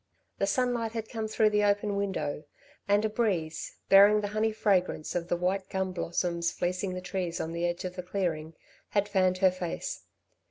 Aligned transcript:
The 0.39 0.47
sunlight 0.47 0.93
had 0.93 1.09
come 1.09 1.27
through 1.27 1.51
the 1.51 1.63
open 1.63 1.95
window; 1.95 2.45
and 2.87 3.05
a 3.05 3.07
breeze, 3.07 3.75
bearing 3.87 4.21
the 4.21 4.29
honey 4.29 4.51
fragrance 4.51 5.13
of 5.13 5.27
the 5.27 5.37
white 5.37 5.69
gum 5.69 5.91
blossoms 5.91 6.49
fleecing 6.49 6.95
the 6.95 7.01
trees 7.01 7.39
on 7.39 7.51
the 7.51 7.67
edge 7.67 7.85
of 7.85 7.95
the 7.95 8.01
clearing, 8.01 8.55
had 8.89 9.07
fanned 9.07 9.37
her 9.45 9.51
face. 9.51 10.05